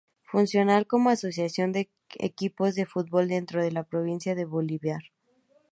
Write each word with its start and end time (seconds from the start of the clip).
Funciona 0.23 0.83
como 0.83 1.11
asociación 1.11 1.71
de 1.73 1.91
equipos 2.17 2.73
de 2.73 2.87
fútbol 2.87 3.27
dentro 3.27 3.61
de 3.61 3.71
la 3.71 3.83
Provincia 3.83 4.33
de 4.33 4.45
Bolívar. 4.45 5.03